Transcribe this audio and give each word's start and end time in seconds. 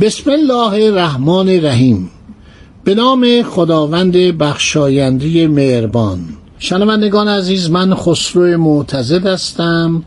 بسم 0.00 0.30
الله 0.30 0.84
الرحمن 0.84 1.48
الرحیم. 1.48 2.10
به 2.84 2.94
نام 2.94 3.42
خداوند 3.42 4.12
بخشاینده 4.16 5.48
مهربان. 5.48 6.20
شنوندگان 6.58 7.28
عزیز 7.28 7.70
من 7.70 7.94
خسرو 7.94 8.58
معتزد 8.58 9.26
هستم. 9.26 10.02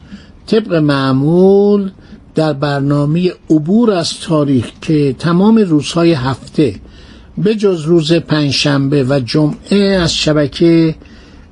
طبق 0.48 0.74
معمول 0.74 1.92
در 2.36 2.54
برنامه 2.54 3.32
عبور 3.50 3.92
از 3.92 4.20
تاریخ 4.20 4.72
که 4.82 5.16
تمام 5.20 5.58
روزهای 5.58 6.14
هفته 6.14 6.76
به 7.38 7.56
جز 7.56 7.82
روز 7.82 8.14
پنجشنبه 8.14 9.04
و 9.04 9.20
جمعه 9.20 9.78
از 9.78 10.16
شبکه 10.16 10.96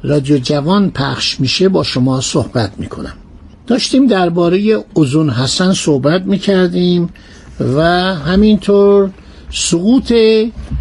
رادیو 0.04 0.38
جوان 0.38 0.92
پخش 0.92 1.40
میشه 1.40 1.70
با 1.70 1.84
شما 1.84 2.22
صحبت 2.22 2.72
می‌کنم. 2.78 3.14
داشتیم 3.68 4.08
درباره 4.08 4.86
اوزون 4.94 5.30
حسن 5.30 5.74
صحبت 5.74 6.26
می‌کردیم. 6.26 7.10
و 7.60 7.82
همینطور 8.16 9.10
سقوط 9.52 10.14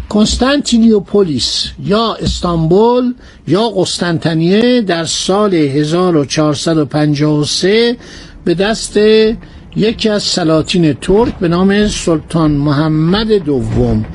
کنستانتینیوپولیس 0.09 1.65
یا 1.85 2.13
استانبول 2.13 3.13
یا 3.47 3.69
قسطنطنیه 3.69 4.81
در 4.81 5.05
سال 5.05 5.53
1453 5.53 7.97
به 8.45 8.53
دست 8.53 8.97
یکی 9.75 10.09
از 10.09 10.23
سلاطین 10.23 10.93
ترک 10.93 11.39
به 11.39 11.47
نام 11.47 11.87
سلطان 11.87 12.51
محمد 12.51 13.33
دوم 13.33 14.05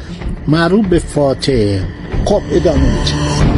معروف 0.48 0.86
به 0.86 0.98
فاتح. 0.98 1.78
خب 2.24 2.40
ادامه 2.52 2.98
میدیم. 2.98 3.53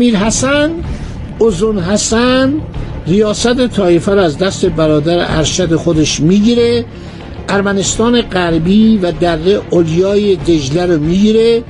امیر 0.00 0.16
حسن 0.16 0.70
ازون 1.46 1.78
حسن 1.78 2.54
ریاست 3.06 3.68
طایفه 3.68 4.14
را 4.14 4.22
از 4.22 4.38
دست 4.38 4.66
برادر 4.66 5.36
ارشد 5.38 5.74
خودش 5.74 6.20
می‌گیره 6.20 6.84
ارمنستان 7.48 8.22
غربی 8.22 8.98
و 8.98 9.12
دره 9.12 9.60
اولیای 9.70 10.36
دجله 10.36 10.86
رو 10.86 11.00
می‌گیره 11.00 11.62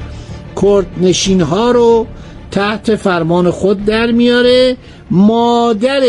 کرد 0.63 0.87
نشین 1.01 1.41
ها 1.41 1.71
رو 1.71 2.07
تحت 2.51 2.97
فرمان 2.97 3.51
خود 3.51 3.85
در 3.85 4.11
میاره. 4.11 4.77
مادر 5.11 6.01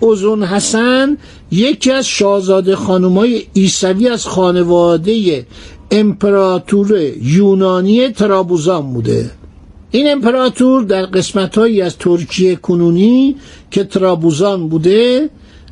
اوزون 0.00 0.42
حسن 0.42 1.18
یکی 1.50 1.92
از 1.92 2.06
شاهزاده 2.06 2.76
خانمای 2.76 3.42
ایسوی 3.52 4.08
از 4.08 4.26
خانواده 4.26 5.46
امپراتور 5.90 7.00
یونانی 7.22 8.08
ترابوزان 8.08 8.92
بوده. 8.92 9.30
این 9.94 10.12
امپراتور 10.12 10.82
در 10.82 11.06
قسمتهایی 11.06 11.82
از 11.82 11.98
ترکیه 11.98 12.56
کنونی 12.56 13.36
که 13.70 13.84
ترابوزان 13.84 14.68
بوده 14.68 15.30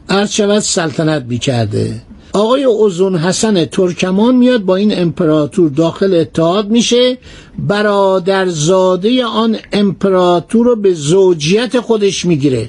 عرض 0.09 0.65
سلطنت 0.65 1.23
بیکرده 1.23 2.03
آقای 2.33 2.65
اوزون 2.65 3.17
حسن 3.17 3.65
ترکمان 3.65 4.37
میاد 4.37 4.61
با 4.61 4.77
این 4.77 4.99
امپراتور 5.01 5.71
داخل 5.71 6.15
اتحاد 6.15 6.71
میشه. 6.71 7.19
برادرزاده 7.59 9.25
آن 9.25 9.57
امپراتور 9.73 10.67
رو 10.67 10.77
به 10.77 10.95
زوجیت 10.95 11.81
خودش 11.81 12.25
می‌گیره. 12.25 12.69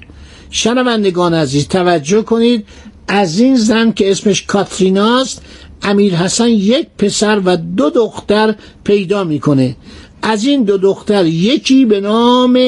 شنوندگان 0.50 1.34
عزیز 1.34 1.68
توجه 1.68 2.22
کنید 2.22 2.66
از 3.08 3.40
این 3.40 3.56
زن 3.56 3.92
که 3.92 4.12
اسمش 4.12 4.46
کاتریناست 4.46 5.42
امیر 5.82 6.16
حسن 6.16 6.48
یک 6.48 6.88
پسر 6.98 7.42
و 7.46 7.58
دو 7.58 7.90
دختر 7.90 8.56
پیدا 8.84 9.24
می‌کنه. 9.24 9.76
از 10.24 10.46
این 10.46 10.64
دو 10.64 10.78
دختر 10.78 11.26
یکی 11.26 11.86
به 11.86 12.02
نام 12.02 12.60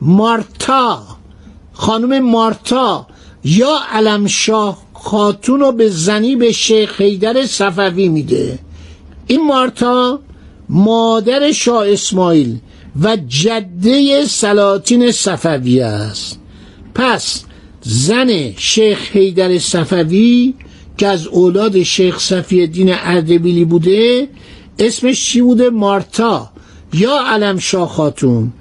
مارتا 0.00 1.02
خانم 1.72 2.24
مارتا 2.24 3.06
یا 3.44 3.78
علمشاه 3.92 4.78
خاتون 4.92 5.60
رو 5.60 5.72
به 5.72 5.88
زنی 5.88 6.36
به 6.36 6.52
شیخ 6.52 7.00
حیدر 7.00 7.46
صفوی 7.46 8.08
میده. 8.08 8.58
این 9.26 9.46
مارتا 9.46 10.20
مادر 10.68 11.52
شاه 11.52 11.88
اسماعیل 11.88 12.58
و 13.02 13.16
جده 13.28 14.24
سلاطین 14.24 15.12
صفوی 15.12 15.80
است. 15.80 16.38
پس 16.94 17.44
زن 17.80 18.52
شیخ 18.56 19.10
حیدر 19.12 19.58
صفوی 19.58 20.54
که 20.98 21.06
از 21.06 21.26
اولاد 21.26 21.82
شیخ 21.82 22.18
صفی 22.18 22.66
دین 22.66 22.90
اردبیلی 22.92 23.64
بوده 23.64 24.28
اسمش 24.78 25.26
چی 25.26 25.40
بوده؟ 25.40 25.70
مارتا. 25.70 26.53
یا 26.94 27.20
علم 27.26 27.58
شاه 27.58 27.88
خاتون 27.88 28.52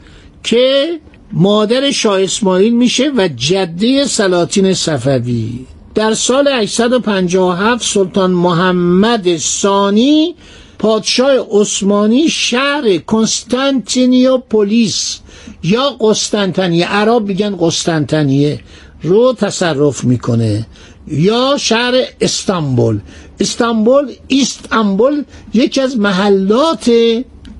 که 0.43 0.99
مادر 1.31 1.91
شاه 1.91 2.21
اسماعیل 2.21 2.73
میشه 2.73 3.11
و 3.17 3.29
جده 3.35 4.05
سلاطین 4.05 4.73
صفوی. 4.73 5.65
در 5.95 6.13
سال 6.13 6.47
857 6.47 7.85
سلطان 7.85 8.31
محمد 8.31 9.37
ثانی 9.37 10.35
پادشاه 10.79 11.31
عثمانی 11.51 12.29
شهر 12.29 12.97
کنستانتینیوپولیس 12.97 15.19
یا 15.63 15.89
قسطنطنیه 15.89 16.87
عرب 16.87 17.27
میگن 17.27 17.55
قسطنطنیه 17.59 18.59
رو 19.03 19.33
تصرف 19.33 20.03
می‌کنه. 20.03 20.67
یا 21.07 21.55
شهر 21.59 21.93
استانبول. 22.21 22.99
استانبول 23.39 24.11
استانبول 24.29 25.23
یکی 25.53 25.81
از 25.81 25.97
محلات 25.97 26.91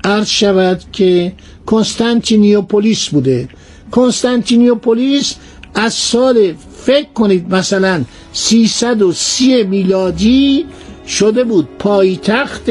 عرض 0.03 0.27
شود 0.27 0.81
که 0.91 1.33
کنستانتینیوپولیس 1.65 3.09
بوده. 3.09 3.47
کنستانتینیوپولیس 3.91 5.35
از 5.75 5.93
سال 5.93 6.53
فکر 6.85 7.07
کنید 7.13 7.55
مثلا 7.55 8.03
330 8.33 9.63
میلادی 9.63 10.65
شده 11.07 11.43
بود 11.43 11.67
پایتخت 11.79 12.69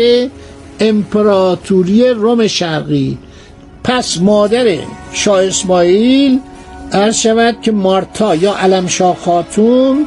امپراتوری 0.81 2.09
روم 2.09 2.47
شرقی. 2.47 3.19
پس 3.85 4.19
مادر 4.21 4.79
شاه 5.13 5.45
اسماعیل 5.45 6.39
عرض 6.93 7.17
شود 7.17 7.57
که 7.63 7.73
مارتا 7.73 8.35
یا 8.35 8.55
علمشاه 8.55 9.17
خاتون 9.17 10.07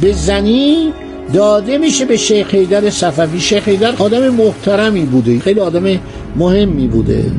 به 0.00 0.12
زنی 0.12 0.92
داده 1.32 1.78
میشه 1.78 2.04
به 2.04 2.16
شیخ 2.16 2.54
حیدر 2.54 2.90
صفوی. 2.90 3.40
شیخ 3.40 3.68
حیدر 3.68 3.94
آدم 3.98 4.28
محترمی 4.28 5.04
بوده. 5.04 5.38
خیلی 5.38 5.60
آدم 5.60 6.00
مهمی 6.36 6.86
بوده. 6.86 7.30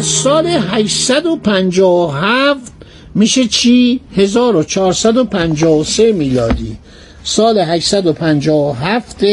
در 0.00 0.06
سال 0.06 0.46
857 0.46 2.72
میشه 3.14 3.46
چی؟ 3.46 4.00
1453 4.16 6.12
میلادی. 6.12 6.76
سال 7.24 7.58
857 7.58 9.24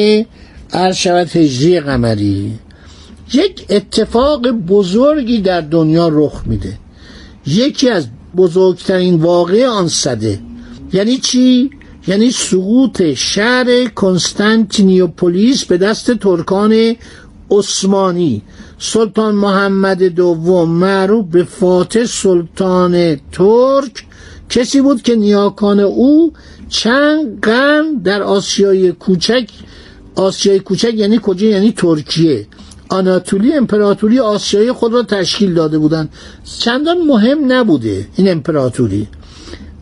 عرض 0.73 0.95
شود 0.95 1.35
هجری 1.35 1.79
قمری. 1.79 2.51
یک 3.33 3.65
اتفاق 3.69 4.51
بزرگی 4.51 5.41
در 5.41 5.61
دنیا 5.61 6.07
رخ 6.07 6.41
میده. 6.45 6.77
یکی 7.45 7.89
از 7.89 8.07
بزرگترین 8.37 9.15
واقع 9.15 9.67
آن 9.67 9.87
صده. 9.87 10.39
یعنی 10.93 11.17
چی؟ 11.17 11.69
یعنی 12.07 12.31
سقوط 12.31 13.13
شهر 13.13 13.85
کنستانتینیوپولیس 13.85 15.65
به 15.65 15.77
دست 15.77 16.11
ترکان 16.11 16.95
عثمانی. 17.51 18.41
سلطان 18.79 19.35
محمد 19.35 20.03
دوم 20.03 20.69
معروف 20.69 21.25
به 21.25 21.43
فاتح 21.43 22.05
سلطان 22.05 23.15
ترک 23.31 24.05
کسی 24.49 24.81
بود 24.81 25.01
که 25.01 25.15
نیاکان 25.15 25.79
او 25.79 26.33
چند 26.69 27.39
قرن 27.41 27.93
در 28.03 28.23
آسیای 28.23 28.91
کوچک 28.91 29.49
آسیای 30.15 30.59
کوچک 30.59 30.93
یعنی 30.93 31.19
کجا؟ 31.23 31.47
یعنی 31.47 31.71
ترکیه. 31.71 32.47
آناتولی 32.89 33.53
امپراتوری 33.53 34.19
آسیای 34.19 34.71
خود 34.71 34.93
را 34.93 35.03
تشکیل 35.03 35.53
داده 35.53 35.77
بودند. 35.79 36.09
چندان 36.59 36.97
مهم 37.01 37.51
نبوده 37.51 38.07
این 38.15 38.31
امپراتوری. 38.31 39.07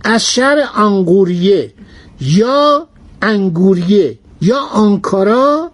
از 0.03 0.25
شهر 0.25 0.57
انگوریه 0.75 1.73
یا 2.21 2.87
انگوریه 3.21 4.19
یا 4.41 4.59
آنکارا 4.59 5.71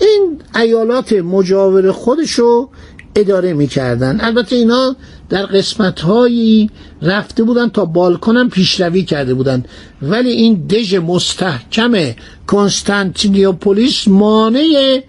این 0.00 0.42
ایالات 0.56 1.12
مجاور 1.12 1.92
خودشو 1.92 2.68
اداره 3.16 3.52
می‌کردن. 3.52 4.18
البته 4.20 4.56
اینا 4.56 4.96
در 5.28 5.46
قسمت 5.46 6.00
هایی 6.00 6.70
رفته 7.02 7.42
بودن 7.42 7.68
تا 7.68 7.84
بالکنم 7.84 8.50
پیشروی 8.50 9.02
کرده 9.02 9.34
بودن. 9.34 9.64
ولی 10.02 10.30
این 10.30 10.66
دژ 10.66 10.94
مستحکم 10.94 12.14
کنستانتینیوپولیس 12.46 14.08
مانع 14.08 15.02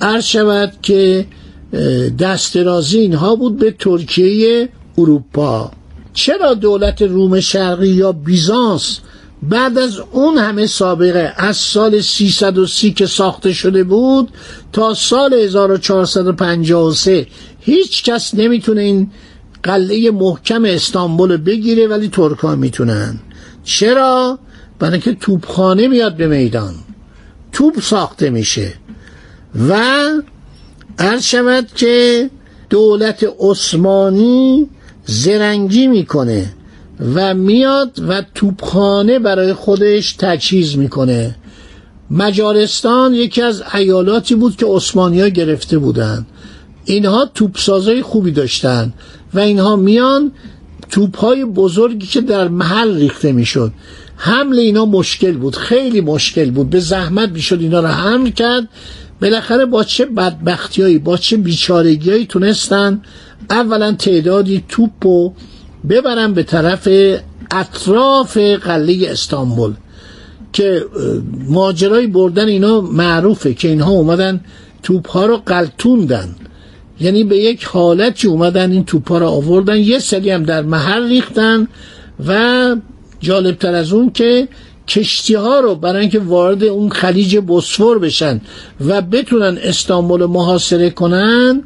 عرض 0.00 0.24
شود 0.24 0.72
که 0.82 1.26
دسترازی 2.18 2.98
اینها 2.98 3.36
بود 3.36 3.58
به 3.58 3.70
ترکیه 3.70 4.68
اروپا. 4.98 5.70
چرا 6.14 6.54
دولت 6.54 7.02
روم 7.02 7.40
شرقی 7.40 7.88
یا 7.88 8.12
بیزانس 8.12 9.00
بعد 9.48 9.78
از 9.78 9.98
اون 10.12 10.38
همه 10.38 10.66
سابقه 10.66 11.32
از 11.36 11.56
سال 11.56 12.00
330 12.00 12.92
که 12.92 13.06
ساخته 13.06 13.52
شده 13.52 13.84
بود 13.84 14.28
تا 14.72 14.94
سال 14.94 15.34
1453 15.34 17.26
هیچ 17.60 18.04
کس 18.04 18.34
نمی‌تونه 18.34 18.80
این 18.80 19.10
قلعه 19.62 20.10
محکم 20.10 20.64
استانبول 20.64 21.36
بگیره 21.36 21.86
ولی 21.86 22.08
ترکا 22.08 22.56
می‌تونن. 22.56 23.18
چرا؟ 23.64 24.38
برای 24.78 25.00
که 25.00 25.14
توپخانه 25.14 25.88
میاد 25.88 26.16
به 26.16 26.26
میدان. 26.26 26.74
توپ 27.52 27.80
ساخته 27.80 28.30
میشه. 28.30 28.74
و 29.68 29.80
عرض 30.98 31.22
شود 31.22 31.66
که 31.76 32.30
دولت 32.70 33.26
عثمانی 33.40 34.68
زرنگی 35.04 35.86
می‌کنه. 35.86 36.52
و 37.00 37.34
میاد 37.34 38.00
و 38.08 38.22
توپخانه 38.34 39.18
برای 39.18 39.52
خودش 39.52 40.12
تجهیز 40.12 40.78
می‌کنه. 40.78 41.36
مجارستان 42.10 43.14
یکی 43.14 43.42
از 43.42 43.62
ایالاتی 43.74 44.34
بود 44.34 44.56
که 44.56 44.66
ها 44.94 45.28
گرفته 45.28 45.78
بودند 45.78 46.26
اینها 46.84 47.30
توپسازای 47.34 48.02
خوبی 48.02 48.30
داشتن 48.30 48.92
و 49.34 49.38
اینها 49.38 49.76
میان 49.76 50.32
توپهای 50.90 51.44
بزرگی 51.44 52.06
که 52.06 52.20
در 52.20 52.48
محل 52.48 52.96
ریخته 52.96 53.32
می‌شد. 53.32 53.72
حمل 54.16 54.58
اینا 54.58 54.84
مشکل 54.84 55.32
بود 55.32 55.56
خیلی 55.56 56.00
مشکل 56.00 56.50
بود. 56.50 56.70
به 56.70 56.80
زحمت 56.80 57.30
می‌شد 57.30 57.60
اینا 57.60 57.80
رو 57.80 57.86
حمل 57.86 58.30
کرد. 58.30 58.68
بالاخره 59.22 59.66
با 59.66 59.84
چه 59.84 60.04
بدبختیایی 60.04 60.98
با 60.98 61.16
چه 61.16 61.36
بیچارگیایی 61.36 62.26
تونستن 62.26 63.02
اولا 63.50 63.92
تعدادی 63.92 64.64
توپ 64.68 65.06
و 65.06 65.32
ببرن 65.88 66.32
به 66.32 66.42
طرف 66.42 66.88
اطراف 67.50 68.36
قله 68.36 69.08
استانبول 69.10 69.72
که 70.52 70.84
ماجرای 71.48 72.06
بردن 72.06 72.48
اینا 72.48 72.80
معروفه 72.80 73.54
که 73.54 73.68
اینها 73.68 73.90
اومدن 73.90 74.40
توپ 74.82 75.08
ها 75.08 75.26
رو 75.26 75.36
قلتوندن. 75.36 76.36
یعنی 77.00 77.24
به 77.24 77.36
یک 77.38 77.64
حالتی 77.64 78.28
اومدن 78.28 78.72
این 78.72 78.84
توپ 78.84 79.08
ها 79.08 79.18
رو 79.18 79.26
آوردن 79.26 79.76
یه 79.76 79.98
سری 79.98 80.30
هم 80.30 80.42
در 80.42 80.62
محل 80.62 81.08
ریختن 81.08 81.68
و 82.26 82.76
جالبتر 83.20 83.74
از 83.74 83.92
اون 83.92 84.10
که 84.10 84.48
کشتی 84.88 85.34
ها 85.34 85.60
رو 85.60 85.74
برای 85.74 86.00
اینکه 86.00 86.18
وارد 86.18 86.64
اون 86.64 86.90
خلیج 86.90 87.38
بسفور 87.48 87.98
بشن 87.98 88.40
و 88.86 89.02
بتونن 89.02 89.58
استانبول 89.62 90.26
محاصره 90.26 90.90
کنن 90.90 91.62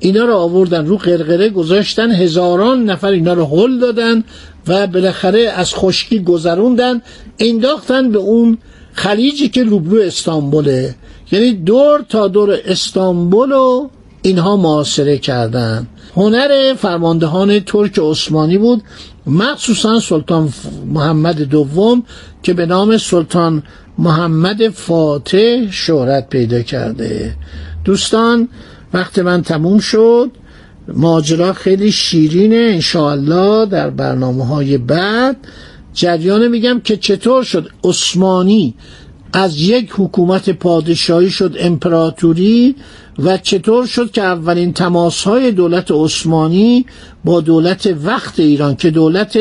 اینا 0.00 0.24
رو 0.24 0.34
آوردن 0.34 0.86
رو 0.86 0.96
قرقره 0.96 1.48
گذاشتن 1.48 2.10
هزاران 2.10 2.84
نفر 2.84 3.08
اینا 3.08 3.32
رو 3.32 3.44
هل 3.44 3.78
دادن 3.78 4.24
و 4.66 4.86
بالاخره 4.86 5.40
از 5.40 5.74
خشکی 5.74 6.18
گذروندن 6.22 7.02
انداختن 7.38 8.10
به 8.10 8.18
اون 8.18 8.58
خلیجی 8.92 9.48
که 9.48 9.64
روبرو 9.64 10.02
استانبوله 10.02 10.94
یعنی 11.32 11.52
دور 11.52 12.04
تا 12.08 12.28
دور 12.28 12.58
استانبول 12.64 13.50
رو 13.50 13.90
اینها 14.22 14.56
معاصره 14.56 15.18
کردن. 15.18 15.86
هنر 16.16 16.74
فرماندهان 16.74 17.60
ترک 17.60 17.98
عثمانی 17.98 18.58
بود 18.58 18.82
مخصوصا 19.26 20.00
سلطان 20.00 20.48
محمد 20.86 21.42
دوم 21.42 22.02
که 22.42 22.54
به 22.54 22.66
نام 22.66 22.96
سلطان 22.98 23.62
محمد 23.98 24.68
فاتح 24.68 25.70
شهرت 25.70 26.28
پیدا 26.28 26.62
کرده. 26.62 27.36
دوستان 27.84 28.48
وقت 28.92 29.18
من 29.18 29.42
تموم 29.42 29.78
شد 29.78 30.30
ماجرا 30.94 31.52
خیلی 31.52 31.92
شیرینه 31.92 32.56
انشاءالله 32.56 33.66
در 33.66 33.90
برنامه 33.90 34.46
های 34.46 34.78
بعد. 34.78 35.36
جریان 35.94 36.48
میگم 36.48 36.80
که 36.84 36.96
چطور 36.96 37.42
شد؟ 37.42 37.70
عثمانی 37.84 38.74
از 39.32 39.60
یک 39.60 39.90
حکومت 39.96 40.50
پادشاهی 40.50 41.30
شد 41.30 41.56
امپراتوری 41.58 42.74
و 43.18 43.36
چطور 43.36 43.86
شد 43.86 44.10
که 44.10 44.22
اولین 44.22 44.72
تماس 44.72 45.22
های 45.22 45.52
دولت 45.52 45.90
عثمانی 45.90 46.86
با 47.24 47.40
دولت 47.40 47.94
وقت 48.04 48.40
ایران 48.40 48.76
که 48.76 48.90
دولت 48.90 49.38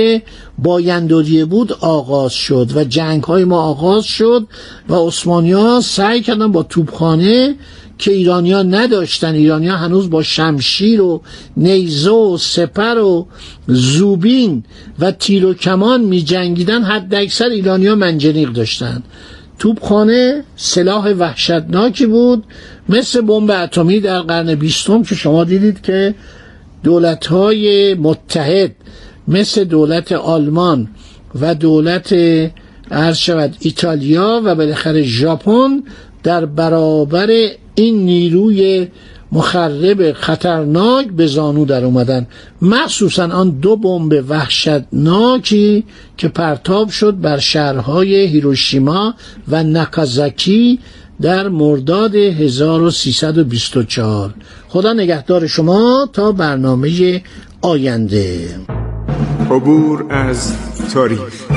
بایندوریه 0.57 1.45
بود 1.45 1.73
آغاز 1.73 2.33
شد 2.33 2.71
و 2.75 2.83
جنگ 2.83 3.23
های 3.23 3.43
ما 3.43 3.61
آغاز 3.61 4.05
شد 4.05 4.47
و 4.89 4.95
عثمانی 4.95 5.51
ها 5.51 5.81
سعی 5.81 6.21
کردن 6.21 6.51
با 6.51 6.63
توبخانه 6.63 7.55
که 7.97 8.11
ایرانیا 8.11 8.63
نداشتن. 8.63 9.33
ایرانیا 9.35 9.75
هنوز 9.75 10.09
با 10.09 10.23
شمشیر 10.23 11.01
و 11.01 11.21
نیزه 11.57 12.11
و 12.11 12.37
سپر 12.37 12.97
و 12.97 13.27
زوبین 13.67 14.63
و 14.99 15.11
تیر 15.11 15.45
و 15.45 15.53
کمان 15.53 16.01
می 16.01 16.21
جنگیدن. 16.21 16.83
حد 16.83 17.15
اکثر 17.15 17.49
ایرانیا 17.49 17.95
منجنیق 17.95 18.49
داشتن. 18.49 19.03
توپخانه 19.59 20.43
سلاح 20.55 21.11
وحشتناکی 21.11 22.05
بود 22.05 22.43
مثل 22.89 23.21
بمب 23.21 23.51
اتمی 23.51 23.99
در 23.99 24.19
قرن 24.19 24.55
بیستم 24.55 25.03
که 25.03 25.15
شما 25.15 25.43
دیدید 25.43 25.81
که 25.81 26.15
دولتهای 26.83 27.93
متحد 27.93 28.71
مثل 29.27 29.63
دولت 29.63 30.11
آلمان 30.11 30.87
و 31.41 31.55
دولت 31.55 32.13
عرض 32.91 33.17
شود 33.17 33.55
ایتالیا 33.59 34.41
و 34.45 34.55
بالاخره 34.55 35.03
ژاپن 35.03 35.83
در 36.23 36.45
برابر 36.45 37.27
این 37.79 38.05
نیروی 38.05 38.87
مخرب 39.31 40.13
خطرناک 40.13 41.07
به 41.07 41.27
زانو 41.27 41.65
در 41.65 41.85
اومدن. 41.85 42.27
مخصوصا 42.61 43.27
آن 43.27 43.49
دو 43.49 43.75
بمب 43.75 44.23
وحشتناکی 44.29 45.83
که 46.17 46.27
پرتاب 46.27 46.89
شد 46.89 47.21
بر 47.21 47.37
شهرهای 47.37 48.15
هیروشیما 48.15 49.13
و 49.47 49.63
ناکازاکی 49.63 50.79
در 51.21 51.47
مرداد 51.47 52.15
1324 52.15 54.33
خدا 54.67 54.93
نگهدار 54.93 55.47
شما 55.47 56.09
تا 56.13 56.31
برنامه 56.31 57.21
آینده. 57.61 58.59
عبور 59.51 60.05
از 60.09 60.53
تاریخ. 60.93 61.56